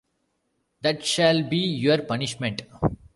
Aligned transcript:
That 0.81 1.05
shall 1.05 1.47
be 1.47 1.57
your 1.57 1.99
punishment. 2.01 2.63